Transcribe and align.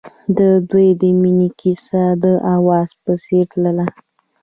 د 0.37 0.39
دوی 0.69 0.87
د 1.01 1.03
مینې 1.21 1.49
کیسه 1.59 2.03
د 2.23 2.25
اواز 2.55 2.89
په 3.01 3.11
څېر 3.23 3.43
تلله. 3.51 3.87